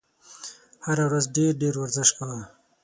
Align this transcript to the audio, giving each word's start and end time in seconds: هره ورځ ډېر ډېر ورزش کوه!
هره 0.85 1.03
ورځ 1.09 1.25
ډېر 1.35 1.51
ډېر 1.61 1.73
ورزش 1.77 2.09
کوه! 2.17 2.39